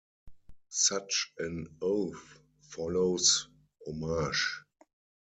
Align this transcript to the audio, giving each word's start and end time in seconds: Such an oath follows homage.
Such 0.71 1.31
an 1.37 1.77
oath 1.79 2.39
follows 2.71 3.49
homage. 3.85 4.63